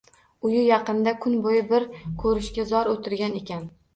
[0.47, 1.85] Uyi yaqinida kun bo‘yi bir
[2.23, 3.71] ko‘rishga zor o‘tirgan ekan